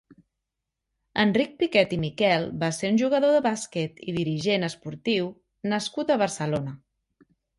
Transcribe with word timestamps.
Enric 1.23 1.51
Piquet 1.59 1.91
i 1.97 1.99
Miquel 2.05 2.47
va 2.63 2.69
ser 2.79 2.89
un 2.95 2.97
jugador 3.03 3.35
de 3.37 3.43
bàsquet 3.47 4.01
i 4.13 4.17
dirigent 4.17 4.67
esportiu 4.69 5.31
nascut 5.75 6.15
a 6.17 6.21
Barcelona. 6.25 6.75